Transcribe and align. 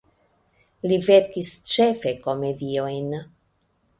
Li 0.91 0.97
verkis 1.07 1.51
ĉefe 1.73 2.15
komediojn. 2.25 3.13